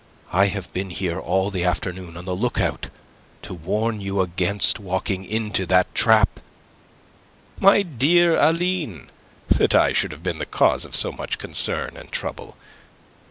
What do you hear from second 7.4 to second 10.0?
"My dear Aline! That I